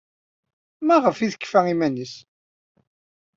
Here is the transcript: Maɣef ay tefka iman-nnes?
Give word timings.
Maɣef 0.85 1.17
ay 1.19 1.31
tefka 1.33 1.59
iman-nnes? 1.73 2.13